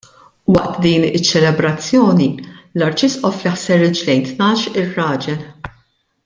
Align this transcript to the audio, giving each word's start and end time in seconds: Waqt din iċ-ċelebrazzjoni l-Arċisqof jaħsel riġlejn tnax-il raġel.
Waqt 0.53 0.77
din 0.85 1.03
iċ-ċelebrazzjoni 1.09 2.29
l-Arċisqof 2.77 3.45
jaħsel 3.49 3.81
riġlejn 3.85 4.27
tnax-il 4.31 4.91
raġel. 4.97 5.47